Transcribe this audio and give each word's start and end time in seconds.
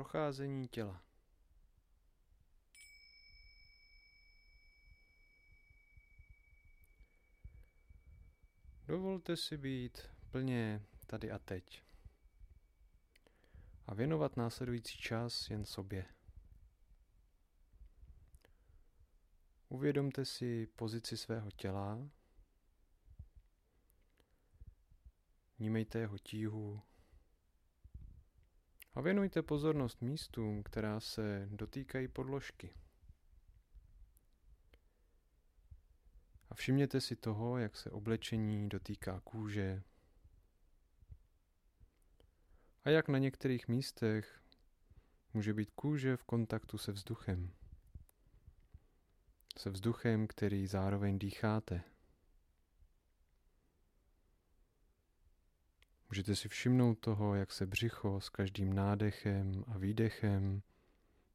Procházení 0.00 0.68
těla. 0.68 1.02
Dovolte 8.86 9.36
si 9.36 9.56
být 9.56 9.98
plně 10.30 10.86
tady 11.06 11.30
a 11.30 11.38
teď 11.38 11.82
a 13.86 13.94
věnovat 13.94 14.36
následující 14.36 14.98
čas 14.98 15.50
jen 15.50 15.64
sobě. 15.64 16.06
Uvědomte 19.68 20.24
si 20.24 20.66
pozici 20.66 21.16
svého 21.16 21.50
těla, 21.50 21.98
vnímejte 25.58 25.98
jeho 25.98 26.18
tíhu 26.18 26.82
a 28.94 29.00
věnujte 29.00 29.42
pozornost 29.42 30.02
místům, 30.02 30.62
která 30.62 31.00
se 31.00 31.48
dotýkají 31.50 32.08
podložky. 32.08 32.74
A 36.50 36.54
všimněte 36.54 37.00
si 37.00 37.16
toho, 37.16 37.58
jak 37.58 37.76
se 37.76 37.90
oblečení 37.90 38.68
dotýká 38.68 39.20
kůže 39.20 39.82
a 42.84 42.90
jak 42.90 43.08
na 43.08 43.18
některých 43.18 43.68
místech 43.68 44.40
může 45.34 45.54
být 45.54 45.70
kůže 45.70 46.16
v 46.16 46.24
kontaktu 46.24 46.78
se 46.78 46.92
vzduchem. 46.92 47.52
Se 49.58 49.70
vzduchem, 49.70 50.26
který 50.26 50.66
zároveň 50.66 51.18
dýcháte. 51.18 51.82
Můžete 56.10 56.36
si 56.36 56.48
všimnout 56.48 56.94
toho, 56.94 57.34
jak 57.34 57.52
se 57.52 57.66
břicho 57.66 58.20
s 58.20 58.28
každým 58.28 58.72
nádechem 58.72 59.64
a 59.66 59.78
výdechem 59.78 60.62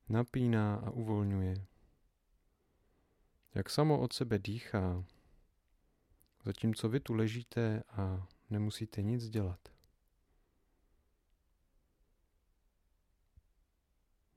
napíná 0.10 0.76
a 0.76 0.90
uvolňuje. 0.90 1.66
Jak 3.54 3.70
samo 3.70 4.00
od 4.00 4.14
sebe 4.14 4.40
dýchá, 4.40 5.04
zatímco 6.46 6.90
vy 6.90 7.00
tu 7.00 7.14
ležíte 7.14 7.84
a 7.90 8.28
nemusíte 8.50 9.02
nic 9.02 9.30
dělat. 9.30 9.60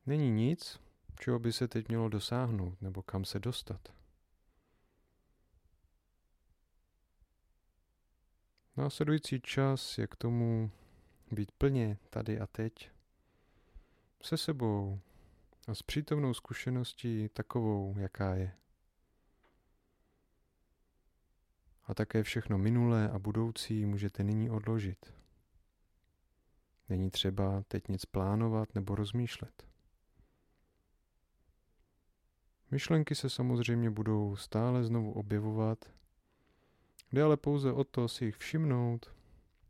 Není 0.07 0.31
nic, 0.31 0.81
čeho 1.21 1.39
by 1.39 1.53
se 1.53 1.69
teď 1.69 1.89
mělo 1.89 2.09
dosáhnout 2.09 2.83
nebo 2.83 3.03
kam 3.03 3.25
se 3.25 3.39
dostat. 3.39 3.98
Následující 8.79 9.41
čas 9.41 9.99
je 9.99 10.07
k 10.07 10.17
tomu 10.17 10.71
být 11.33 11.53
plně 11.53 11.99
tady 12.11 12.41
a 12.41 12.47
teď 12.47 12.91
se 14.23 14.37
sebou 14.37 15.01
a 15.69 15.75
s 15.75 15.83
přítomnou 15.83 16.35
zkušeností 16.35 17.29
takovou, 17.29 17.95
jaká 17.99 18.35
je. 18.35 18.53
A 21.85 21.95
také 21.95 22.23
všechno 22.23 22.59
minulé 22.59 23.11
a 23.11 23.19
budoucí 23.19 23.87
můžete 23.87 24.25
nyní 24.25 24.51
odložit. 24.51 25.15
Není 26.89 27.11
třeba 27.11 27.63
teď 27.69 27.89
nic 27.89 28.05
plánovat 28.05 28.75
nebo 28.75 28.95
rozmýšlet. 28.95 29.67
Myšlenky 32.71 33.15
se 33.15 33.31
samozřejmě 33.31 33.91
budou 33.91 34.37
stále 34.37 34.85
znovu 34.85 35.13
objevovat, 35.13 35.98
jde 37.13 37.23
ale 37.23 37.37
pouze 37.37 37.73
o 37.73 37.85
to 37.85 38.09
si 38.09 38.25
jich 38.25 38.37
všimnout, 38.37 39.15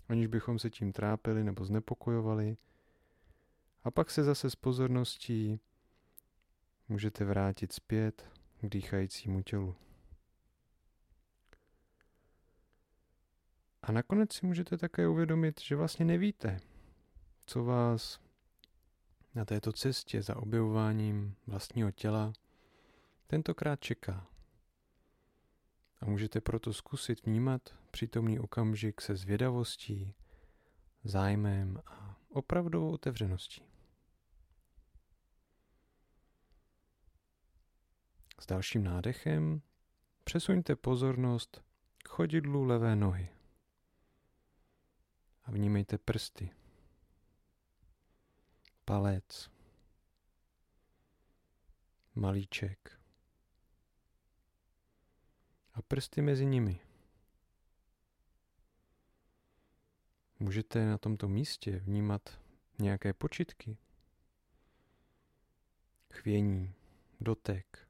aniž 0.08 0.26
bychom 0.26 0.58
se 0.58 0.70
tím 0.70 0.92
trápili 0.92 1.44
nebo 1.44 1.64
znepokojovali, 1.64 2.56
a 3.84 3.90
pak 3.90 4.10
se 4.10 4.24
zase 4.24 4.50
s 4.50 4.56
pozorností 4.56 5.60
můžete 6.88 7.24
vrátit 7.24 7.72
zpět 7.72 8.26
k 8.60 8.68
dýchajícímu 8.68 9.42
tělu. 9.42 9.74
A 13.82 13.92
nakonec 13.92 14.32
si 14.32 14.46
můžete 14.46 14.78
také 14.78 15.08
uvědomit, 15.08 15.60
že 15.60 15.76
vlastně 15.76 16.04
nevíte, 16.04 16.60
co 17.46 17.64
vás 17.64 18.20
na 19.34 19.44
této 19.44 19.72
cestě 19.72 20.22
za 20.22 20.36
objevováním 20.36 21.34
vlastního 21.46 21.90
těla 21.90 22.32
tentokrát 23.26 23.80
čeká. 23.80 24.26
A 26.00 26.06
můžete 26.06 26.40
proto 26.40 26.72
zkusit 26.72 27.26
vnímat 27.26 27.74
přítomný 27.90 28.38
okamžik 28.38 29.00
se 29.00 29.16
zvědavostí, 29.16 30.14
zájmem 31.04 31.82
a 31.86 32.16
opravdovou 32.28 32.92
otevřeností. 32.92 33.62
S 38.40 38.46
dalším 38.46 38.84
nádechem 38.84 39.62
přesuňte 40.24 40.76
pozornost 40.76 41.64
k 42.04 42.08
chodidlu 42.08 42.64
levé 42.64 42.96
nohy 42.96 43.28
a 45.44 45.50
vnímejte 45.50 45.98
prsty, 45.98 46.50
palec, 48.84 49.50
malíček, 52.14 52.97
a 55.78 55.82
prsty 55.82 56.22
mezi 56.22 56.46
nimi. 56.46 56.80
Můžete 60.40 60.86
na 60.86 60.98
tomto 60.98 61.28
místě 61.28 61.76
vnímat 61.76 62.40
nějaké 62.78 63.12
počitky, 63.12 63.76
chvění, 66.12 66.74
dotek, 67.20 67.88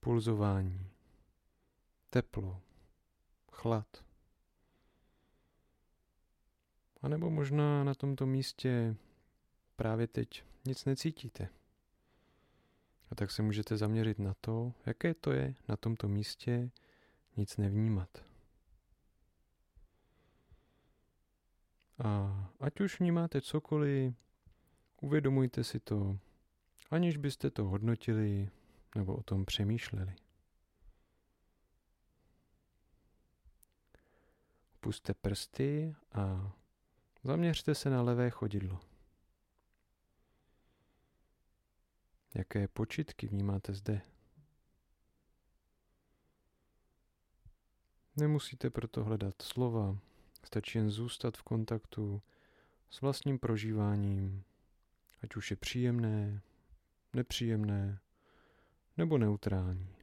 pulzování, 0.00 0.90
teplo, 2.10 2.60
chlad. 3.52 4.04
A 7.02 7.08
nebo 7.08 7.30
možná 7.30 7.84
na 7.84 7.94
tomto 7.94 8.26
místě 8.26 8.96
právě 9.76 10.06
teď 10.06 10.44
nic 10.64 10.84
necítíte. 10.84 11.48
A 13.10 13.14
tak 13.14 13.30
se 13.30 13.42
můžete 13.42 13.76
zaměřit 13.76 14.18
na 14.18 14.34
to, 14.40 14.72
jaké 14.86 15.14
to 15.14 15.32
je 15.32 15.54
na 15.68 15.76
tomto 15.76 16.08
místě 16.08 16.70
nic 17.36 17.56
nevnímat. 17.56 18.24
A 21.98 22.34
ať 22.60 22.80
už 22.80 23.00
vnímáte 23.00 23.40
cokoliv, 23.40 24.14
uvědomujte 25.00 25.64
si 25.64 25.80
to, 25.80 26.18
aniž 26.90 27.16
byste 27.16 27.50
to 27.50 27.64
hodnotili 27.64 28.50
nebo 28.94 29.16
o 29.16 29.22
tom 29.22 29.44
přemýšleli. 29.44 30.14
Puste 34.80 35.14
prsty 35.14 35.94
a 36.12 36.52
zaměřte 37.24 37.74
se 37.74 37.90
na 37.90 38.02
levé 38.02 38.30
chodidlo. 38.30 38.80
Jaké 42.34 42.68
počitky 42.68 43.26
vnímáte 43.26 43.74
zde? 43.74 44.02
Nemusíte 48.16 48.70
proto 48.70 49.04
hledat 49.04 49.42
slova, 49.42 49.98
stačí 50.44 50.78
jen 50.78 50.90
zůstat 50.90 51.36
v 51.36 51.42
kontaktu 51.42 52.22
s 52.90 53.00
vlastním 53.00 53.38
prožíváním, 53.38 54.44
ať 55.22 55.36
už 55.36 55.50
je 55.50 55.56
příjemné, 55.56 56.42
nepříjemné 57.12 58.00
nebo 58.96 59.18
neutrální. 59.18 59.96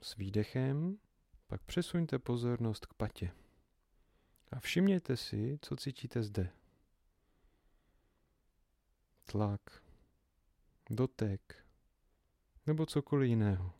S 0.00 0.16
výdechem 0.16 0.98
pak 1.46 1.62
přesuňte 1.62 2.18
pozornost 2.18 2.86
k 2.86 2.94
patě 2.94 3.32
a 4.52 4.60
všimněte 4.60 5.16
si, 5.16 5.58
co 5.62 5.76
cítíte 5.76 6.22
zde 6.22 6.50
tlak, 9.24 9.82
dotek 10.90 11.63
nebo 12.66 12.86
cokoliv 12.86 13.28
jiného. 13.28 13.72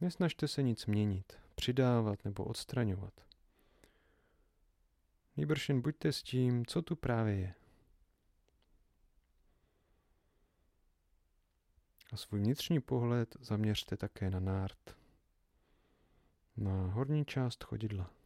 Nesnažte 0.00 0.48
se 0.48 0.62
nic 0.62 0.86
měnit, 0.86 1.32
přidávat 1.54 2.24
nebo 2.24 2.44
odstraňovat. 2.44 3.14
Nýbrž 5.36 5.68
jen 5.68 5.80
buďte 5.80 6.12
s 6.12 6.22
tím, 6.22 6.66
co 6.66 6.82
tu 6.82 6.96
právě 6.96 7.34
je. 7.34 7.54
A 12.12 12.16
svůj 12.16 12.40
vnitřní 12.40 12.80
pohled 12.80 13.36
zaměřte 13.40 13.96
také 13.96 14.30
na 14.30 14.40
nárt, 14.40 14.96
na 16.56 16.86
horní 16.86 17.24
část 17.24 17.64
chodidla. 17.64 18.19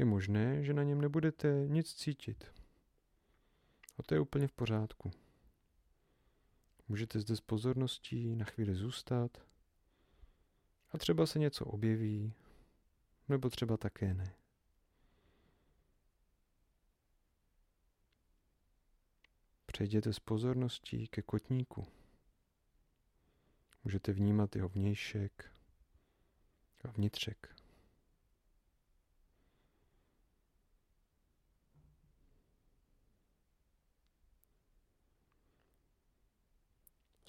Je 0.00 0.04
možné, 0.04 0.64
že 0.64 0.74
na 0.74 0.82
něm 0.82 1.00
nebudete 1.00 1.64
nic 1.66 1.94
cítit. 1.94 2.52
A 3.98 4.02
to 4.02 4.14
je 4.14 4.20
úplně 4.20 4.48
v 4.48 4.52
pořádku. 4.52 5.10
Můžete 6.88 7.20
zde 7.20 7.36
s 7.36 7.40
pozorností 7.40 8.36
na 8.36 8.44
chvíli 8.44 8.74
zůstat 8.74 9.46
a 10.90 10.98
třeba 10.98 11.26
se 11.26 11.38
něco 11.38 11.64
objeví, 11.64 12.34
nebo 13.28 13.50
třeba 13.50 13.76
také 13.76 14.14
ne. 14.14 14.34
Přejděte 19.66 20.12
s 20.12 20.18
pozorností 20.18 21.08
ke 21.08 21.22
kotníku. 21.22 21.86
Můžete 23.84 24.12
vnímat 24.12 24.56
jeho 24.56 24.68
vnějšek 24.68 25.52
a 26.84 26.90
vnitřek. 26.90 27.59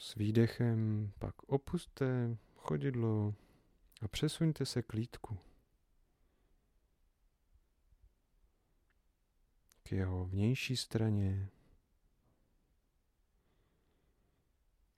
S 0.01 0.15
výdechem 0.15 1.11
pak 1.19 1.43
opuste 1.43 2.37
chodidlo 2.55 3.35
a 4.01 4.07
přesuňte 4.07 4.65
se 4.65 4.81
k 4.81 4.93
lítku. 4.93 5.37
K 9.83 9.91
jeho 9.91 10.25
vnější 10.25 10.77
straně, 10.77 11.49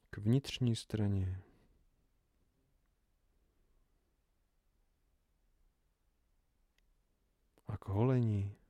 k 0.09 0.17
vnitřní 0.17 0.75
straně. 0.75 1.41
A 7.67 7.77
k 7.77 7.87
holení. 7.87 8.62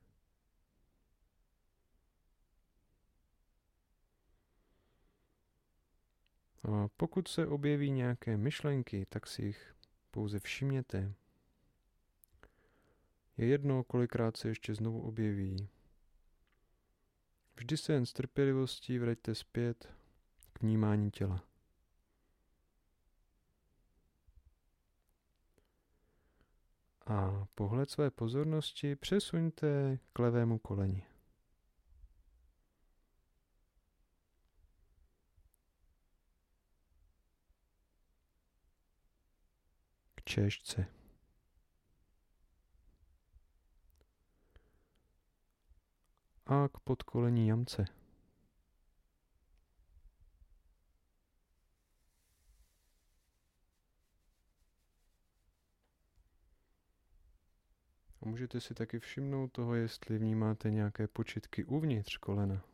Pokud 6.96 7.28
se 7.28 7.46
objeví 7.46 7.90
nějaké 7.90 8.36
myšlenky, 8.36 9.06
tak 9.08 9.26
si 9.26 9.42
jich 9.42 9.74
pouze 10.10 10.40
všimněte. 10.40 11.14
Je 13.36 13.46
jedno, 13.46 13.84
kolikrát 13.84 14.36
se 14.36 14.48
ještě 14.48 14.74
znovu 14.74 15.00
objeví. 15.02 15.68
Vždy 17.56 17.76
se 17.76 17.92
jen 17.92 18.06
s 18.06 18.12
trpělivostí 18.12 18.98
vraťte 18.98 19.34
zpět 19.34 19.94
k 20.52 20.62
vnímání 20.62 21.10
těla. 21.10 21.44
A 27.06 27.46
pohled 27.54 27.90
své 27.90 28.10
pozornosti 28.10 28.96
přesuňte 28.96 29.98
k 30.12 30.18
levému 30.18 30.58
koleni. 30.58 31.06
Češce. 40.24 40.86
A 46.46 46.68
k 46.68 46.80
podkolení 46.80 47.48
jamce. 47.48 47.84
A 58.22 58.28
můžete 58.28 58.60
si 58.60 58.74
taky 58.74 58.98
všimnout 58.98 59.52
toho, 59.52 59.74
jestli 59.74 60.18
vnímáte 60.18 60.70
nějaké 60.70 61.08
počitky 61.08 61.64
uvnitř 61.64 62.16
kolena. 62.16 62.73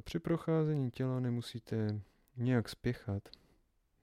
A 0.00 0.02
při 0.02 0.18
procházení 0.18 0.90
těla 0.90 1.20
nemusíte 1.20 2.00
nějak 2.36 2.68
spěchat. 2.68 3.28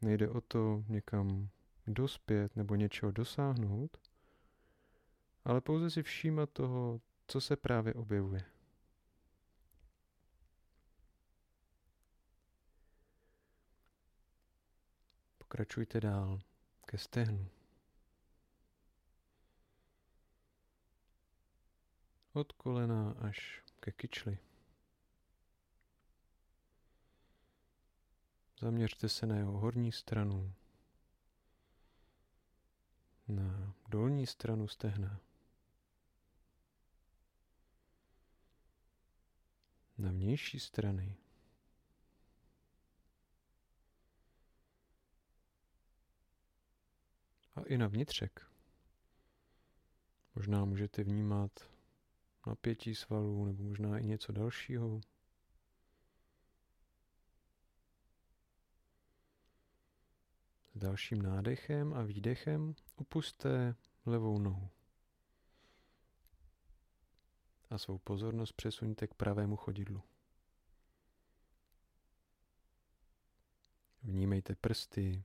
Nejde 0.02 0.30
o 0.30 0.42
to 0.42 0.84
někam 0.88 1.50
dospět 1.88 2.56
nebo 2.56 2.76
něčeho 2.76 3.12
dosáhnout, 3.12 3.98
ale 5.46 5.62
pouze 5.62 5.90
si 5.90 6.04
všímat 6.04 6.50
toho, 6.50 7.02
co 7.28 7.42
se 7.42 7.56
právě 7.56 7.94
objevuje. 7.94 8.46
Pokračujte 15.38 16.00
dál 16.00 16.40
ke 16.86 16.98
stehnu. 16.98 17.48
Od 22.34 22.52
kolena 22.52 23.12
až 23.12 23.64
ke 23.80 23.92
kyčli. 23.92 24.38
Zaměřte 28.60 29.10
se 29.10 29.26
na 29.26 29.36
jeho 29.36 29.52
horní 29.52 29.92
stranu, 29.92 30.54
na 33.28 33.74
dolní 33.88 34.28
stranu 34.28 34.68
stehna, 34.68 35.20
na 39.98 40.12
vnější 40.12 40.60
strany. 40.60 41.18
A 47.56 47.62
i 47.62 47.78
na 47.78 47.88
vnitřek. 47.88 48.52
Možná 50.36 50.66
můžete 50.66 51.04
vnímat 51.04 51.52
napětí 52.48 52.96
svalů 52.96 53.46
nebo 53.46 53.64
možná 53.64 54.00
i 54.00 54.06
něco 54.06 54.32
dalšího. 54.32 55.02
Dalším 60.78 61.22
nádechem 61.22 61.94
a 61.94 62.04
výdechem 62.04 62.76
opuste 62.96 63.76
levou 64.06 64.40
nohu. 64.40 64.70
A 67.70 67.78
svou 67.78 67.98
pozornost 67.98 68.52
přesuňte 68.52 69.08
k 69.08 69.14
pravému 69.14 69.56
chodidlu. 69.56 70.04
Vnímejte 74.04 74.56
prsty, 74.56 75.24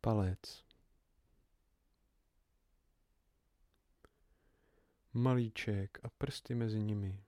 palec, 0.00 0.64
malíček 5.12 5.98
a 6.02 6.08
prsty 6.08 6.54
mezi 6.54 6.82
nimi. 6.82 7.23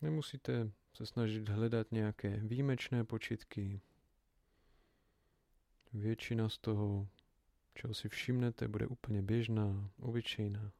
Nemusíte 0.00 0.70
se 0.94 1.06
snažit 1.06 1.48
hledat 1.48 1.92
nějaké 1.92 2.36
výjimečné 2.36 3.04
počitky. 3.04 3.80
Většina 5.92 6.48
z 6.48 6.58
toho, 6.58 7.08
čeho 7.74 7.94
si 7.94 8.08
všimnete, 8.08 8.68
bude 8.68 8.86
úplně 8.86 9.22
běžná, 9.22 9.90
obyčejná. 9.98 10.72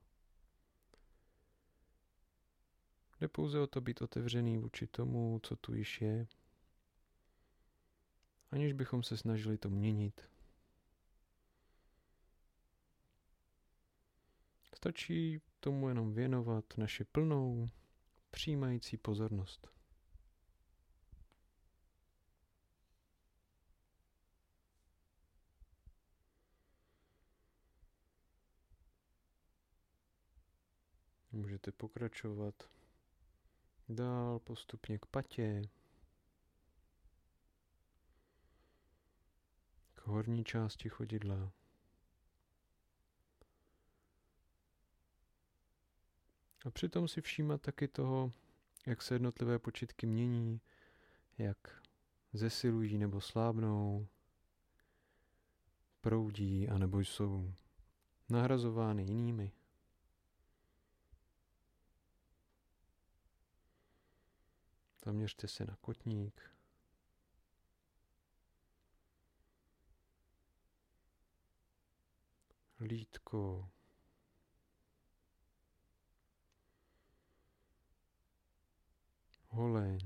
Jde 3.21 3.29
pouze 3.29 3.61
o 3.61 3.67
to 3.67 3.81
být 3.81 4.03
otevřený 4.03 4.59
vůči 4.59 4.87
tomu, 4.87 5.41
co 5.43 5.57
tu 5.57 5.75
již 5.75 6.01
je, 6.01 6.27
aniž 8.51 8.73
bychom 8.73 9.03
se 9.03 9.17
snažili 9.17 9.59
to 9.59 9.71
měnit. 9.71 10.29
Stačí 14.77 15.41
tomu 15.61 15.89
jenom 15.89 16.15
věnovat 16.15 16.65
naši 16.77 17.05
plnou, 17.05 17.69
přijímající 18.35 18.97
pozornost. 18.97 19.69
Můžete 31.33 31.73
pokračovat 31.73 32.55
dál 33.89 34.39
postupně 34.39 34.99
k 34.99 35.07
patě, 35.07 35.63
k 39.95 40.07
horní 40.07 40.45
části 40.45 40.89
chodidla. 40.89 41.53
A 46.65 46.71
přitom 46.71 47.09
si 47.09 47.21
všímat 47.21 47.61
taky 47.63 47.89
toho, 47.89 48.33
jak 48.87 49.03
se 49.03 49.15
jednotlivé 49.15 49.59
počitky 49.59 50.07
mění, 50.07 50.61
jak 51.39 51.83
zesilují 52.33 52.99
nebo 52.99 53.21
slábnou, 53.21 54.09
proudí 56.01 56.69
anebo 56.69 57.01
jsou 57.01 57.55
nahrazovány 58.29 59.03
jinými. 59.03 59.53
Zaměřte 65.05 65.49
se 65.49 65.65
na 65.65 65.77
kotník. 65.81 66.55
lítko, 72.85 73.71
holeň, 79.55 79.99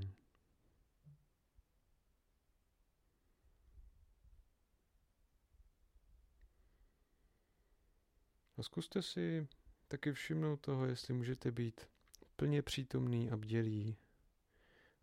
A 8.59 8.63
zkuste 8.63 9.01
si 9.01 9.47
taky 9.87 10.13
všimnout 10.13 10.57
toho, 10.61 10.85
jestli 10.85 11.13
můžete 11.13 11.51
být 11.51 11.87
plně 12.35 12.61
přítomný 12.61 13.31
a 13.31 13.37
bdělý, 13.37 13.97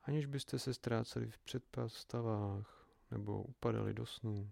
aniž 0.02 0.26
byste 0.26 0.58
se 0.58 0.74
ztráceli 0.74 1.30
v 1.30 1.38
předpostavách 1.38 2.88
nebo 3.10 3.42
upadali 3.42 3.94
do 3.94 4.06
snů. 4.06 4.50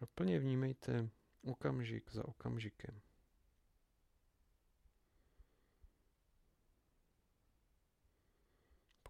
A 0.00 0.06
plně 0.06 0.38
vnímejte 0.38 1.08
okamžik 1.44 2.12
za 2.12 2.28
okamžikem. 2.28 3.00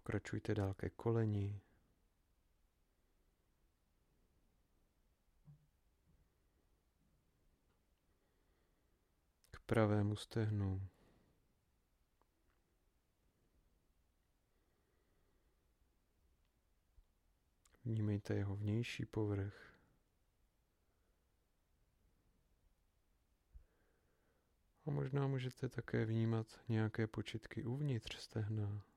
Pokračujte 0.03 0.55
dál 0.55 0.73
ke 0.73 0.89
koleni, 0.89 1.61
pravému 9.71 10.15
stehnu. 10.15 10.87
Vnímejte 17.85 18.35
jeho 18.35 18.55
vnější 18.55 19.05
povrch. 19.05 19.73
A 24.85 24.91
možná 24.91 25.27
můžete 25.27 25.69
také 25.69 26.05
vnímat 26.05 26.59
nějaké 26.69 27.07
počitky 27.07 27.63
uvnitř 27.63 28.17
stehna. 28.19 28.90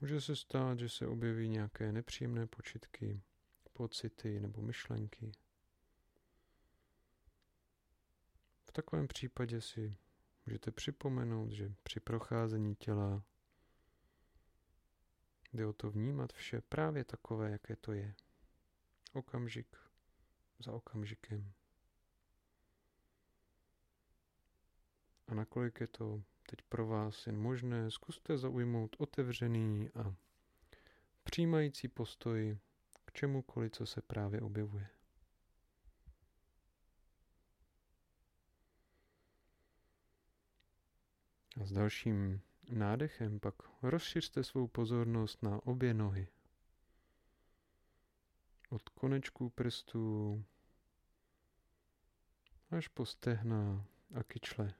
Může 0.00 0.20
se 0.20 0.36
stát, 0.36 0.78
že 0.78 0.88
se 0.88 1.06
objeví 1.06 1.48
nějaké 1.48 1.92
nepříjemné 1.92 2.46
počitky, 2.46 3.22
pocity 3.72 4.40
nebo 4.40 4.62
myšlenky. 4.62 5.32
V 8.64 8.72
takovém 8.72 9.08
případě 9.08 9.60
si 9.60 9.96
můžete 10.46 10.70
připomenout, 10.70 11.52
že 11.52 11.74
při 11.82 12.00
procházení 12.00 12.74
těla 12.74 13.22
jde 15.52 15.66
o 15.66 15.72
to 15.72 15.90
vnímat 15.90 16.32
vše 16.32 16.60
právě 16.60 17.04
takové, 17.04 17.50
jaké 17.50 17.76
to 17.76 17.92
je. 17.92 18.14
Okamžik 19.12 19.76
za 20.58 20.72
okamžikem. 20.72 21.52
A 25.26 25.34
nakolik 25.34 25.80
je 25.80 25.86
to 25.86 26.22
teď 26.50 26.62
pro 26.68 26.86
vás 26.86 27.26
jen 27.26 27.38
možné, 27.38 27.90
zkuste 27.90 28.38
zaujmout 28.38 28.96
otevřený 28.98 29.88
a 29.94 30.14
přijímající 31.22 31.88
postoj 31.88 32.58
k 33.04 33.12
čemukoliv, 33.12 33.72
co 33.72 33.86
se 33.86 34.02
právě 34.02 34.40
objevuje. 34.40 34.88
A 41.60 41.64
s 41.64 41.72
dalším 41.72 42.40
nádechem 42.70 43.40
pak 43.40 43.54
rozšiřte 43.82 44.44
svou 44.44 44.66
pozornost 44.66 45.42
na 45.42 45.66
obě 45.66 45.94
nohy. 45.94 46.28
Od 48.70 48.88
konečků 48.88 49.50
prstů 49.50 50.44
až 52.70 52.88
po 52.88 53.06
stehna 53.06 53.84
a 54.14 54.22
kyčle. 54.22 54.74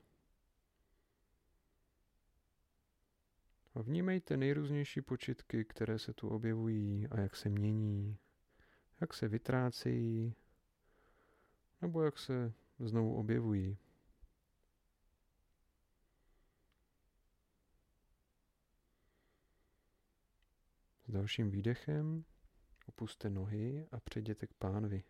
Vnímejte 3.83 4.37
nejrůznější 4.37 5.01
počitky, 5.01 5.65
které 5.65 5.99
se 5.99 6.13
tu 6.13 6.29
objevují 6.29 7.07
a 7.07 7.19
jak 7.19 7.35
se 7.35 7.49
mění, 7.49 8.17
jak 9.01 9.13
se 9.13 9.27
vytrácejí, 9.27 10.35
nebo 11.81 12.01
jak 12.01 12.19
se 12.19 12.53
znovu 12.79 13.15
objevují. 13.15 13.77
S 21.07 21.11
dalším 21.11 21.51
výdechem 21.51 22.25
opuste 22.85 23.29
nohy 23.29 23.87
a 23.91 23.99
přejděte 23.99 24.47
k 24.47 24.53
pánvi. 24.53 25.03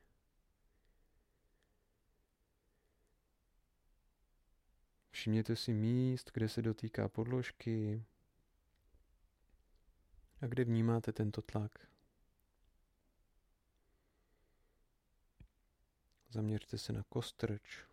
Všimněte 5.11 5.55
si 5.55 5.73
míst, 5.73 6.31
kde 6.33 6.49
se 6.49 6.61
dotýká 6.61 7.09
podložky, 7.09 8.05
a 10.41 10.48
kde 10.48 10.63
vnímáte 10.63 11.13
tento 11.13 11.41
tlak? 11.41 11.88
Zaměřte 16.29 16.77
se 16.77 16.93
na 16.93 17.03
kostrč, 17.03 17.86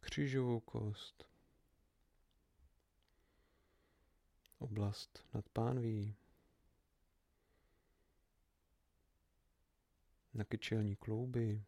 křížovou 0.00 0.60
kost, 0.60 1.24
oblast 4.58 5.24
nad 5.34 5.48
pánví, 5.48 6.16
na 10.34 10.44
kyčelní 10.44 10.96
klouby. 10.96 11.64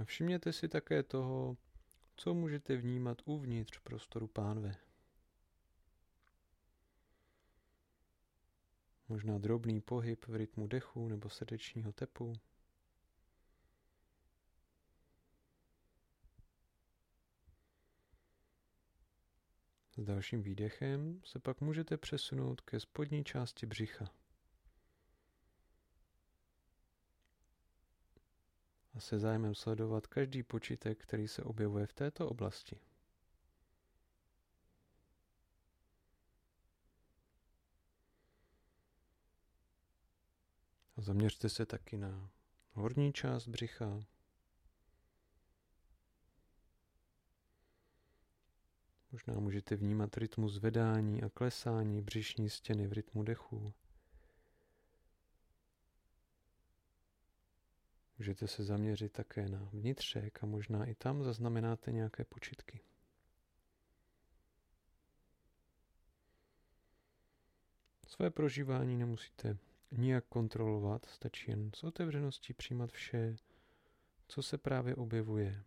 A 0.00 0.04
všimněte 0.04 0.52
si 0.52 0.68
také 0.68 1.02
toho, 1.02 1.56
co 2.20 2.34
můžete 2.34 2.76
vnímat 2.76 3.22
uvnitř 3.24 3.78
prostoru 3.78 4.26
pánve. 4.26 4.74
Možná 9.08 9.38
drobný 9.38 9.80
pohyb 9.80 10.26
v 10.26 10.34
rytmu 10.34 10.66
dechu 10.66 11.08
nebo 11.08 11.28
srdečního 11.28 11.92
tepu. 11.92 12.32
S 19.90 20.02
dalším 20.04 20.42
výdechem 20.42 21.20
se 21.24 21.38
pak 21.38 21.60
můžete 21.60 21.96
přesunout 21.96 22.60
ke 22.60 22.80
spodní 22.80 23.24
části 23.24 23.66
břicha. 23.66 24.14
Se 29.00 29.18
zájmem 29.18 29.54
sledovat 29.54 30.06
každý 30.06 30.42
počítek, 30.42 30.98
který 31.02 31.28
se 31.28 31.42
objevuje 31.42 31.86
v 31.86 31.92
této 31.92 32.28
oblasti. 32.28 32.80
A 40.96 41.00
zaměřte 41.02 41.48
se 41.48 41.66
taky 41.66 41.96
na 41.98 42.30
horní 42.72 43.12
část 43.12 43.48
břicha. 43.48 44.00
Možná 49.12 49.34
můžete 49.34 49.76
vnímat 49.76 50.16
rytmus 50.16 50.52
zvedání 50.52 51.22
a 51.22 51.28
klesání 51.28 52.02
břišní 52.02 52.50
stěny 52.50 52.86
v 52.86 52.92
rytmu 52.92 53.22
dechu. 53.22 53.72
Můžete 58.20 58.46
se 58.46 58.64
zaměřit 58.64 59.12
také 59.12 59.48
na 59.48 59.68
vnitřek 59.72 60.42
a 60.42 60.46
možná 60.46 60.84
i 60.84 60.94
tam 60.94 61.22
zaznamenáte 61.22 61.92
nějaké 61.92 62.24
počitky. 62.24 62.80
Své 68.06 68.30
prožívání 68.30 68.96
nemusíte 68.96 69.58
nijak 69.90 70.24
kontrolovat, 70.28 71.06
stačí 71.06 71.50
jen 71.50 71.70
s 71.74 71.84
otevřeností 71.84 72.52
přijímat 72.52 72.92
vše, 72.92 73.36
co 74.28 74.42
se 74.42 74.58
právě 74.58 74.94
objevuje. 74.94 75.64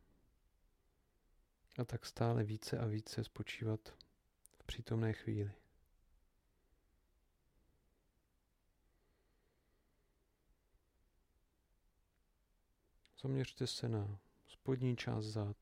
A 1.78 1.86
tak 1.86 2.06
stále 2.06 2.44
více 2.44 2.78
a 2.78 2.86
více 2.86 3.24
spočívat 3.24 3.80
v 4.60 4.64
přítomné 4.66 5.14
chvíli. 5.14 5.52
Zaměřte 13.24 13.68
se 13.68 13.90
na 13.90 14.20
spodní 14.48 14.98
část 14.98 15.26
zad, 15.26 15.58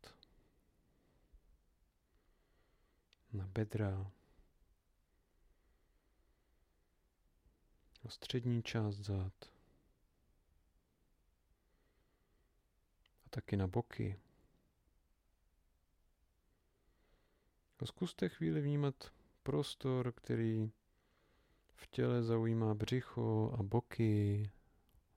na 3.33 3.47
bedra, 3.47 4.11
na 8.03 8.09
střední 8.09 8.63
část 8.63 8.95
zad 8.95 9.33
a 13.25 13.29
taky 13.29 13.57
na 13.57 13.67
boky. 13.67 14.19
A 17.79 17.85
zkuste 17.85 18.29
chvíli 18.29 18.61
vnímat 18.61 19.11
prostor, 19.43 20.11
který 20.11 20.71
v 21.73 21.87
těle 21.87 22.23
zaujímá 22.23 22.73
břicho 22.73 23.55
a 23.59 23.63
boky 23.63 24.51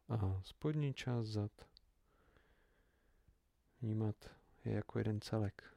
a 0.08 0.42
spodní 0.42 0.94
část 0.94 1.26
zad. 1.26 1.73
Vnímat 3.84 4.30
je 4.64 4.72
jako 4.72 4.98
jeden 4.98 5.20
celek. 5.20 5.74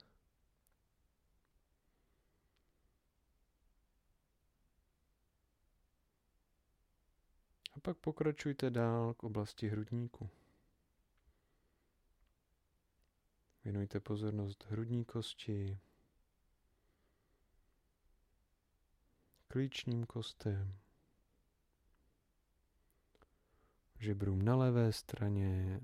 A 7.74 7.80
pak 7.80 7.98
pokračujte 7.98 8.70
dál 8.70 9.14
k 9.14 9.24
oblasti 9.24 9.68
hrudníku. 9.68 10.30
Věnujte 13.64 14.00
pozornost 14.00 14.66
hrudní 14.70 15.06
kosti, 15.06 15.80
klíčním 19.48 20.06
kostem, 20.06 20.78
žebrům 24.00 24.42
na 24.42 24.56
levé 24.56 24.94
straně, 24.94 25.80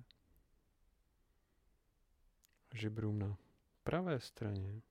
žebrům 2.73 3.19
na 3.19 3.37
pravé 3.83 4.19
straně. 4.19 4.81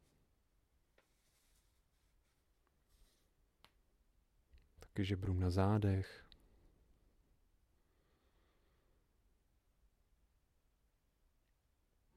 Taky 4.80 5.04
žebrům 5.04 5.40
na 5.40 5.50
zádech. 5.50 6.26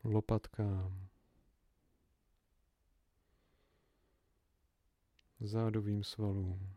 Lopatkám. 0.03 1.07
Zádovým 5.39 6.03
svalům. 6.03 6.75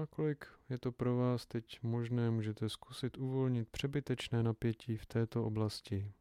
Nakolik 0.00 0.46
je 0.68 0.78
to 0.78 0.92
pro 0.92 1.16
vás 1.16 1.46
teď 1.46 1.82
možné, 1.82 2.30
můžete 2.30 2.68
zkusit 2.68 3.18
uvolnit 3.18 3.68
přebytečné 3.68 4.42
napětí 4.42 4.96
v 4.96 5.06
této 5.06 5.44
oblasti. 5.44 6.12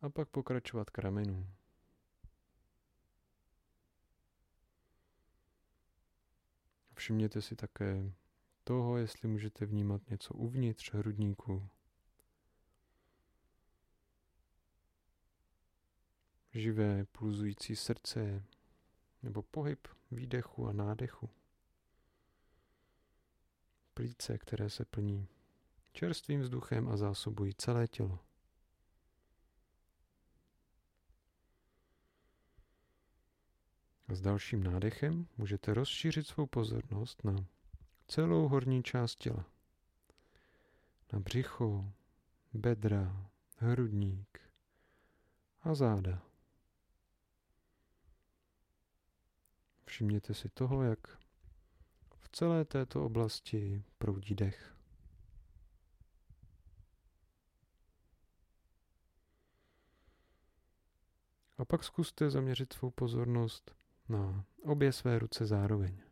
A 0.00 0.10
pak 0.10 0.28
pokračovat 0.28 0.90
k 0.90 0.98
ramenům. 0.98 1.54
Všimněte 6.94 7.42
si 7.42 7.56
také 7.56 8.12
toho, 8.64 8.96
jestli 8.96 9.28
můžete 9.28 9.66
vnímat 9.66 10.10
něco 10.10 10.34
uvnitř 10.34 10.92
hrudníku. 10.94 11.68
Živé 16.52 17.04
pulzující 17.04 17.76
srdce 17.76 18.44
nebo 19.22 19.42
pohyb 19.42 19.88
výdechu 20.10 20.68
a 20.68 20.72
nádechu. 20.72 21.30
Plíce, 23.94 24.38
které 24.38 24.70
se 24.70 24.84
plní 24.84 25.28
čerstvým 25.92 26.40
vzduchem 26.40 26.88
a 26.88 26.96
zásobují 26.96 27.54
celé 27.54 27.88
tělo. 27.88 28.18
A 34.08 34.14
s 34.14 34.20
dalším 34.20 34.62
nádechem 34.62 35.26
můžete 35.36 35.74
rozšířit 35.74 36.26
svou 36.26 36.46
pozornost 36.46 37.24
na 37.24 37.46
celou 38.08 38.48
horní 38.48 38.82
část 38.82 39.16
těla. 39.16 39.44
Na 41.12 41.20
břicho, 41.20 41.92
bedra, 42.52 43.30
hrudník 43.56 44.40
a 45.62 45.74
záda. 45.74 46.29
Všimněte 49.90 50.34
si 50.34 50.48
toho, 50.48 50.82
jak 50.82 51.18
v 52.16 52.28
celé 52.32 52.64
této 52.64 53.04
oblasti 53.04 53.84
proudí 53.98 54.34
dech. 54.34 54.76
A 61.58 61.64
pak 61.64 61.84
zkuste 61.84 62.30
zaměřit 62.30 62.72
svou 62.72 62.90
pozornost 62.90 63.74
na 64.08 64.44
obě 64.62 64.92
své 64.92 65.18
ruce 65.18 65.46
zároveň. 65.46 66.02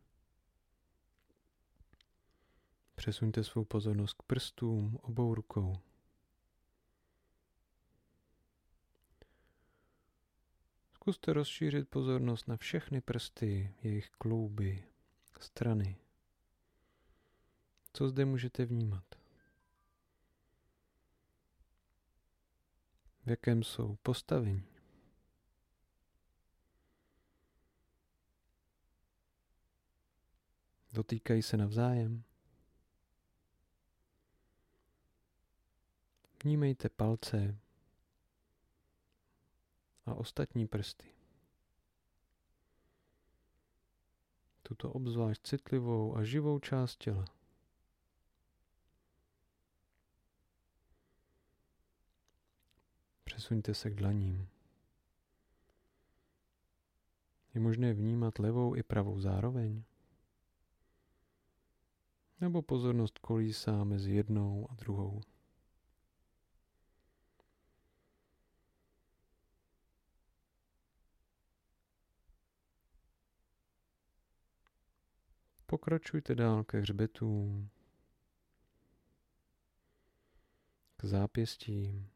Přesuňte 2.95 3.45
svou 3.45 3.65
pozornost 3.65 4.13
k 4.13 4.23
prstům 4.23 4.99
obou 5.03 5.35
rukou. 5.35 5.77
Zkuste 11.09 11.33
rozšířit 11.33 11.89
pozornost 11.89 12.49
na 12.49 12.57
všechny 12.57 13.01
prsty, 13.01 13.75
jejich 13.83 14.11
klouby, 14.11 14.85
strany. 15.41 15.97
Co 17.93 18.09
zde 18.09 18.25
můžete 18.25 18.65
vnímat? 18.65 19.05
V 23.27 23.31
jakém 23.31 23.63
jsou 23.63 23.97
postavení? 24.03 24.65
Dotýkají 30.93 31.43
se 31.43 31.57
navzájem? 31.57 32.25
Vnímejte 36.45 36.89
palce, 36.89 37.59
a 40.09 40.15
ostatní 40.15 40.67
prsty. 40.67 41.15
Tuto 44.63 44.93
obzvlášť 44.93 45.43
citlivou 45.43 46.17
a 46.17 46.25
živou 46.25 46.59
část 46.59 46.97
těla. 46.97 47.25
Přesuňte 53.25 53.75
se 53.75 53.91
k 53.91 53.95
dlaním. 53.95 54.49
Je 57.55 57.61
možné 57.61 57.93
vnímat 57.95 58.39
levou 58.39 58.75
i 58.75 58.83
pravou 58.83 59.21
zároveň? 59.21 59.83
Nebo 62.41 62.63
pozornost 62.63 63.19
kolísá 63.19 63.85
mezi 63.85 64.13
jednou 64.13 64.67
a 64.71 64.75
druhou? 64.75 65.21
Pokračujte 75.71 76.35
dál 76.35 76.65
ke 76.65 76.81
hřbetům, 76.81 77.71
k 80.97 81.05
zápěstím. 81.05 82.11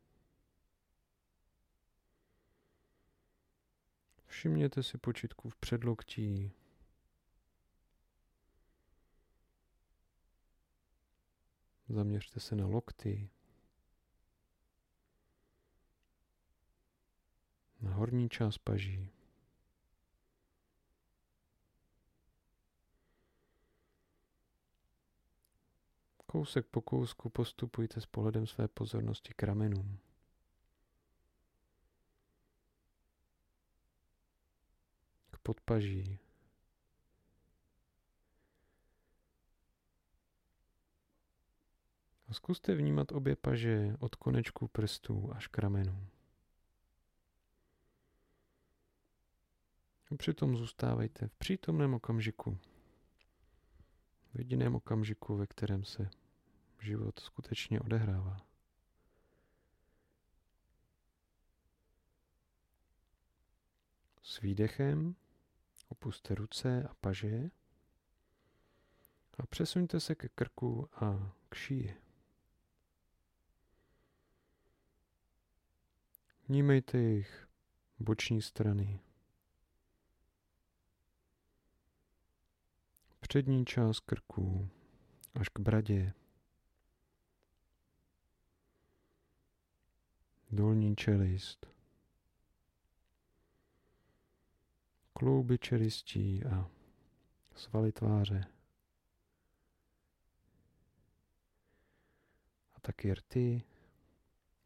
Všimněte 4.26 4.82
si 4.82 4.98
počítku 4.98 5.48
v 5.48 5.56
předloktí. 5.56 6.52
Zaměřte 11.88 12.40
se 12.40 12.56
na 12.56 12.66
lokty. 12.66 13.30
Na 17.80 17.94
horní 17.94 18.28
část 18.28 18.58
paží. 18.58 19.21
Kousek 26.32 26.66
po 26.66 26.80
kousku 26.80 27.30
postupujte 27.30 28.00
s 28.00 28.06
pohledem 28.06 28.46
své 28.46 28.68
pozornosti 28.68 29.32
k 29.36 29.42
ramenům. 29.42 29.98
K 35.30 35.38
podpaží. 35.38 36.18
A 42.28 42.34
zkuste 42.34 42.74
vnímat 42.74 43.12
obě 43.12 43.36
paže 43.36 43.96
od 44.00 44.14
konečku 44.14 44.68
prstů 44.68 45.30
až 45.34 45.46
k 45.46 45.58
ramenům. 45.58 46.08
A 50.10 50.16
přitom 50.16 50.56
zůstávejte 50.56 51.28
v 51.28 51.34
přítomném 51.34 51.94
okamžiku. 51.94 52.58
V 54.34 54.38
jediném 54.38 54.74
okamžiku, 54.74 55.36
ve 55.36 55.46
kterém 55.46 55.84
se 55.84 56.21
život 56.82 57.18
skutečně 57.18 57.80
odehrává. 57.80 58.46
S 64.22 64.40
výdechem 64.40 65.16
opuste 65.88 66.34
ruce 66.34 66.82
a 66.90 66.94
paže 66.94 67.50
a 69.38 69.46
přesuňte 69.46 70.00
se 70.00 70.14
ke 70.14 70.28
krku 70.28 70.88
a 71.04 71.36
k 71.48 71.54
šíji. 71.54 72.02
Vnímejte 76.48 76.98
jejich 76.98 77.48
boční 77.98 78.42
strany. 78.42 79.00
Přední 83.20 83.64
část 83.64 84.00
krku 84.00 84.68
až 85.34 85.48
k 85.48 85.58
bradě. 85.58 86.12
Dolní 90.54 90.96
čelist. 90.96 91.66
Klouby 95.12 95.58
čelistí 95.58 96.44
a 96.44 96.70
svaly 97.54 97.92
tváře. 97.92 98.44
A 102.74 102.80
taky 102.80 103.14
rty, 103.14 103.62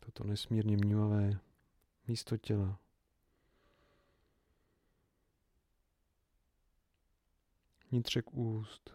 toto 0.00 0.24
nesmírně 0.24 0.76
mňuavé 0.76 1.40
místo 2.06 2.36
těla. 2.36 2.80
Vnitřek 7.90 8.34
úst. 8.34 8.94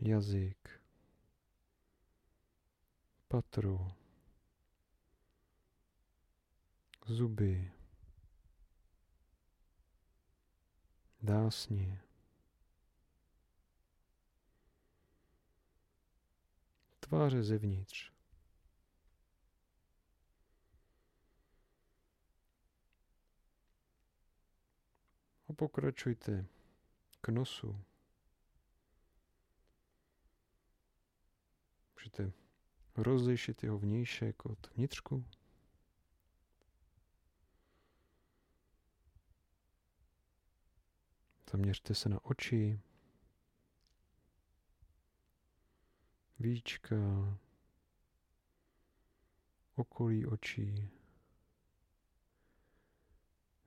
Jazyk. 0.00 0.79
Patro. 3.30 3.92
Zuby. 7.06 7.72
Dásně. 11.22 12.02
Tváře 17.00 17.42
zevnitř. 17.42 18.12
A 25.48 25.52
pokračujte 25.52 26.46
k 27.20 27.28
nosu. 27.28 27.84
Můžete 31.94 32.49
rozlišit 32.96 33.62
jeho 33.62 33.78
vnějšek 33.78 34.46
od 34.46 34.70
vnitřku. 34.76 35.24
Zaměřte 41.52 41.94
se 41.94 42.08
na 42.08 42.24
oči, 42.24 42.80
víčka, 46.38 46.96
okolí 49.74 50.26
očí, 50.26 50.90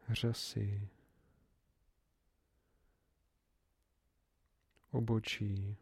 řasy, 0.10 0.90
obočí, 4.92 5.78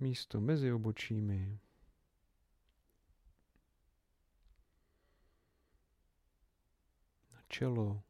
místo 0.00 0.40
mezi 0.40 0.72
obočími, 0.72 1.58
na 7.32 7.42
čelo, 7.48 8.02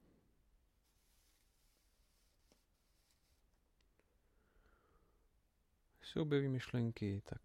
Když 6.11 6.11
se 6.14 6.20
objeví 6.20 6.48
myšlenky, 6.48 7.22
tak 7.24 7.40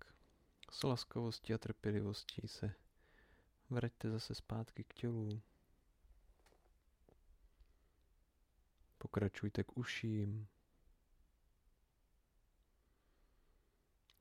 s 0.71 0.84
laskavostí 0.84 1.53
a 1.53 1.58
trpělivostí 1.58 2.47
se 2.47 2.73
vraťte 3.69 4.10
zase 4.10 4.36
zpátky 4.36 4.84
k 4.84 4.93
tělu. 4.93 5.41
Pokračujte 8.97 9.63
k 9.63 9.77
uším. 9.77 10.47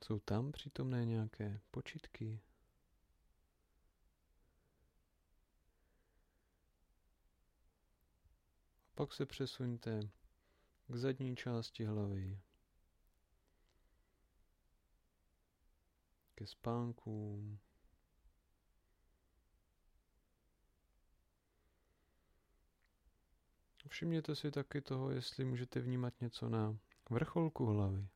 Jsou 0.05 0.19
tam 0.19 0.53
přítomné 0.53 1.05
nějaké 1.05 1.61
počitky? 1.71 2.41
A 8.89 8.93
pak 8.95 9.13
se 9.13 9.27
přesuňte 9.27 10.01
k 10.89 10.97
zadní 10.97 11.37
části 11.37 11.85
hlavy. 11.85 12.41
Ke 16.35 16.47
spánkům. 16.47 17.59
Všimněte 23.89 24.37
si 24.37 24.51
taky 24.51 24.81
toho, 24.81 25.11
jestli 25.11 25.45
můžete 25.45 25.81
vnímat 25.81 26.21
něco 26.21 26.49
na 26.49 26.79
vrcholku 27.11 27.67
hlavy. 27.67 28.09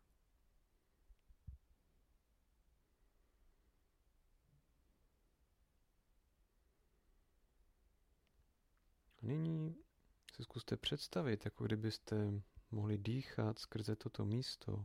Nyní 9.29 9.77
si 10.37 10.43
zkuste 10.43 10.77
představit, 10.77 11.45
jako 11.45 11.65
kdybyste 11.65 12.43
mohli 12.71 12.99
dýchat 12.99 13.59
skrze 13.59 13.97
toto 13.97 14.25
místo, 14.25 14.83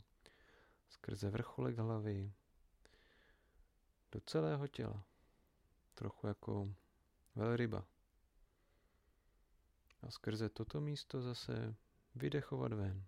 skrze 0.90 1.30
vrcholek 1.30 1.78
hlavy, 1.78 2.34
do 4.12 4.22
celého 4.22 4.68
těla. 4.68 5.04
Trochu 5.94 6.28
jako 6.28 6.74
velryba 7.36 7.86
a 10.02 10.12
skrze 10.12 10.50
toto 10.50 10.82
místo 10.82 11.22
zase 11.22 11.76
vydechovat 12.16 12.74
ven. 12.74 13.06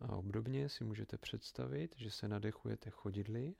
A 0.00 0.16
obdobně 0.16 0.68
si 0.68 0.84
můžete 0.84 1.18
představit, 1.18 1.94
že 1.96 2.10
se 2.10 2.28
nadechujete 2.28 2.90
chodidly, 2.90 3.54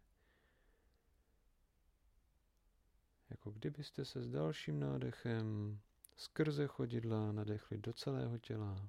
jako 3.31 3.51
kdybyste 3.51 4.05
se 4.05 4.23
s 4.23 4.29
dalším 4.29 4.81
nádechem 4.81 5.79
skrze 6.17 6.67
chodidla 6.67 7.33
nadechli 7.33 7.79
do 7.79 7.93
celého 7.93 8.39
těla 8.39 8.89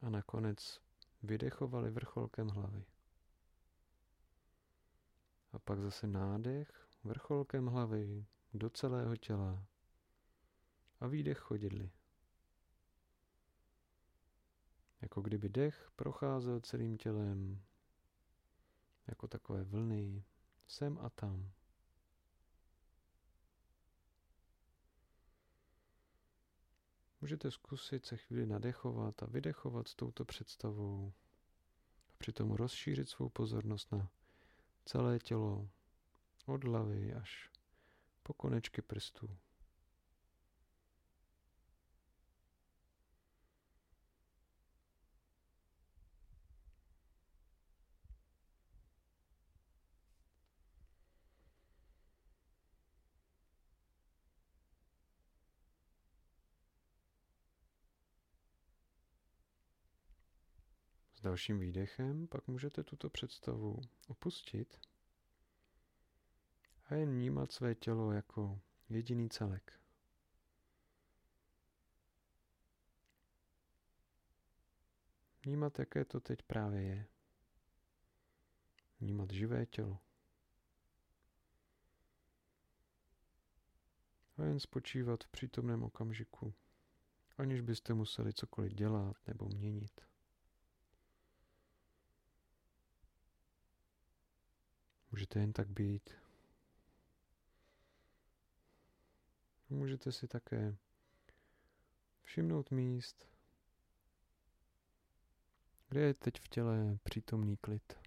a 0.00 0.10
nakonec 0.10 0.80
vydechovali 1.22 1.90
vrcholkem 1.90 2.48
hlavy. 2.48 2.84
A 5.52 5.58
pak 5.58 5.80
zase 5.80 6.06
nádech 6.06 6.88
vrcholkem 7.04 7.66
hlavy 7.66 8.26
do 8.54 8.70
celého 8.70 9.16
těla 9.16 9.66
a 11.00 11.06
výdech 11.06 11.38
chodidly. 11.38 11.90
Jako 15.00 15.20
kdyby 15.20 15.48
dech 15.48 15.90
procházel 15.96 16.60
celým 16.60 16.96
tělem, 16.96 17.62
jako 19.06 19.28
takové 19.28 19.64
vlny, 19.64 20.24
sem 20.66 20.98
a 20.98 21.10
tam. 21.10 21.50
Můžete 27.20 27.50
zkusit 27.50 28.06
se 28.06 28.16
chvíli 28.16 28.46
nadechovat 28.46 29.22
a 29.22 29.26
vydechovat 29.26 29.88
s 29.88 29.94
touto 29.94 30.24
představou 30.24 31.12
a 32.08 32.12
přitom 32.18 32.50
rozšířit 32.50 33.08
svou 33.08 33.28
pozornost 33.28 33.92
na 33.92 34.10
celé 34.84 35.18
tělo, 35.18 35.68
od 36.46 36.64
hlavy 36.64 37.14
až 37.14 37.50
po 38.22 38.34
konečky 38.34 38.82
prstů. 38.82 39.36
Dalším 61.30 61.58
výdechem 61.58 62.26
pak 62.26 62.48
můžete 62.48 62.84
tuto 62.84 63.10
představu 63.10 63.80
opustit 64.08 64.80
a 66.84 66.94
jen 66.94 67.10
vnímat 67.10 67.52
své 67.52 67.74
tělo 67.74 68.12
jako 68.12 68.60
jediný 68.88 69.28
celek. 69.28 69.80
Vnímat, 75.44 75.78
jaké 75.78 76.04
to 76.04 76.20
teď 76.20 76.42
právě 76.42 76.82
je. 76.82 77.06
Vnímat 79.00 79.30
živé 79.30 79.66
tělo. 79.66 79.98
A 84.36 84.42
jen 84.44 84.60
spočívat 84.60 85.24
v 85.24 85.28
přítomném 85.28 85.82
okamžiku 85.82 86.54
aniž 87.38 87.60
byste 87.60 87.94
museli 87.94 88.32
cokoliv 88.32 88.72
dělat 88.72 89.16
nebo 89.26 89.48
měnit. 89.48 90.09
Můžete 95.10 95.40
jen 95.40 95.52
tak 95.52 95.68
být. 95.68 96.10
Můžete 99.68 100.12
si 100.12 100.28
také 100.28 100.76
všimnout 102.22 102.70
míst, 102.70 103.28
kde 105.88 106.00
je 106.00 106.14
teď 106.14 106.40
v 106.40 106.48
těle 106.48 106.98
přítomný 107.02 107.56
klid. 107.56 107.99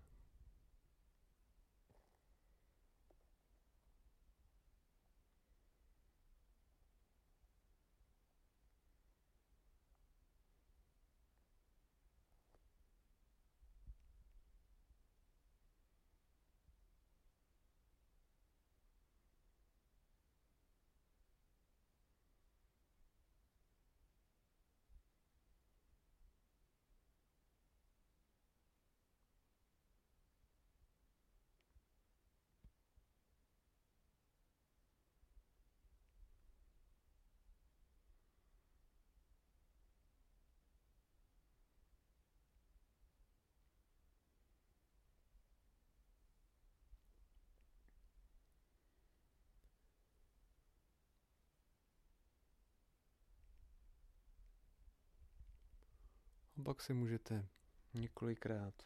Pak 56.64 56.82
se 56.82 56.94
můžete 56.94 57.48
několikrát 57.94 58.84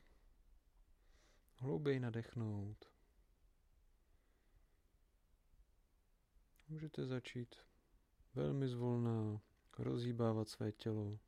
hlouběji 1.56 2.00
nadechnout. 2.00 2.86
Můžete 6.68 7.06
začít 7.06 7.56
velmi 8.34 8.68
zvolna 8.68 9.42
rozhýbávat 9.78 10.50
své 10.50 10.72
tělo. 10.72 11.20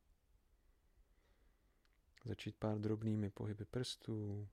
Začít 2.25 2.55
pár 2.55 2.79
drobnými 2.79 3.29
pohyby 3.29 3.65
prstů. 3.65 4.49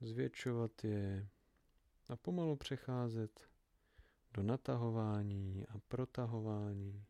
Zvětšovat 0.00 0.84
je 0.84 1.28
a 2.08 2.16
pomalu 2.16 2.56
přecházet 2.56 3.50
do 4.34 4.42
natahování 4.42 5.66
a 5.68 5.78
protahování. 5.78 7.06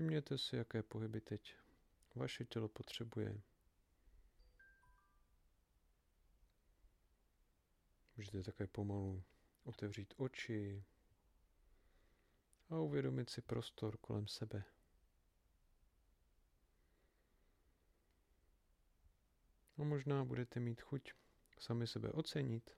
Všimněte 0.00 0.38
si, 0.38 0.56
jaké 0.56 0.82
pohyby 0.82 1.20
teď 1.20 1.54
vaše 2.14 2.44
tělo 2.44 2.68
potřebuje. 2.68 3.40
Můžete 8.16 8.42
také 8.42 8.66
pomalu 8.66 9.22
otevřít 9.64 10.14
oči 10.16 10.84
a 12.70 12.78
uvědomit 12.78 13.30
si 13.30 13.42
prostor 13.42 13.96
kolem 13.96 14.28
sebe. 14.28 14.64
A 19.78 19.84
možná 19.84 20.24
budete 20.24 20.60
mít 20.60 20.80
chuť 20.80 21.12
sami 21.58 21.86
sebe 21.86 22.12
ocenit, 22.12 22.76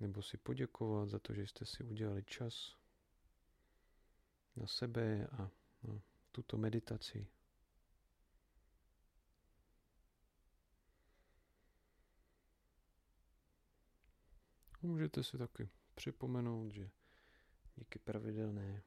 nebo 0.00 0.22
si 0.22 0.36
poděkovat 0.36 1.08
za 1.08 1.18
to, 1.18 1.34
že 1.34 1.46
jste 1.46 1.66
si 1.66 1.84
udělali 1.84 2.24
čas 2.24 2.85
na 4.56 4.66
sebe 4.66 5.26
a 5.26 5.50
na 5.82 6.00
tuto 6.32 6.56
meditaci. 6.56 7.26
Můžete 14.82 15.24
si 15.24 15.38
taky 15.38 15.68
připomenout, 15.94 16.70
že 16.70 16.90
díky 17.76 17.98
pravidelné 17.98 18.82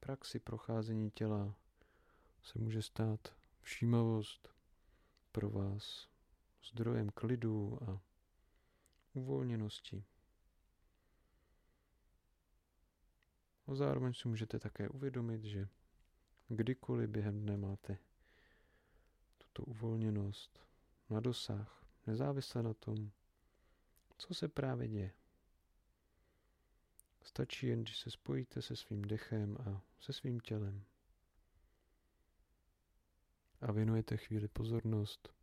praxi 0.00 0.38
procházení 0.38 1.10
těla 1.10 1.54
se 2.42 2.58
může 2.58 2.82
stát 2.82 3.34
všímavost 3.60 4.48
pro 5.32 5.50
vás 5.50 6.08
zdrojem 6.70 7.10
klidu 7.10 7.78
a 7.88 8.00
uvolněnosti. 9.14 10.04
A 13.70 13.74
zároveň 13.74 14.14
si 14.14 14.28
můžete 14.28 14.58
také 14.58 14.88
uvědomit, 14.88 15.44
že 15.44 15.68
kdykoliv 16.48 17.10
během 17.10 17.40
dne 17.40 17.56
máte 17.56 17.98
tuto 19.38 19.62
uvolněnost 19.62 20.66
na 21.10 21.20
dosah, 21.20 21.86
nezávisle 22.06 22.62
na 22.62 22.74
tom, 22.74 23.10
co 24.18 24.34
se 24.34 24.48
právě 24.48 24.88
děje. 24.88 25.12
Stačí 27.22 27.66
jen, 27.66 27.82
když 27.82 27.98
se 27.98 28.10
spojíte 28.10 28.62
se 28.62 28.76
svým 28.76 29.02
dechem 29.02 29.56
a 29.60 29.82
se 30.00 30.12
svým 30.12 30.40
tělem. 30.40 30.84
A 33.60 33.72
věnujete 33.72 34.16
chvíli 34.16 34.48
pozornost 34.48 35.34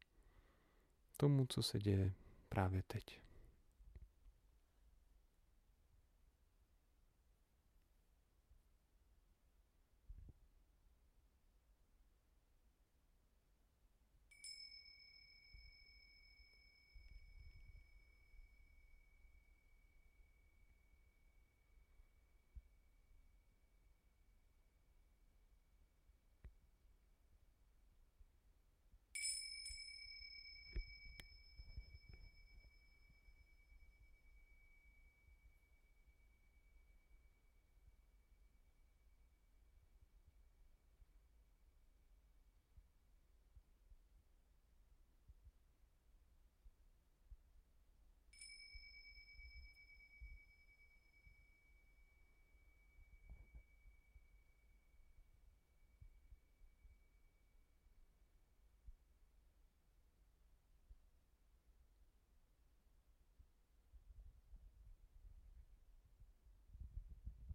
tomu, 1.18 1.46
co 1.50 1.64
se 1.64 1.80
děje 1.80 2.14
právě 2.50 2.84
teď. 2.84 3.27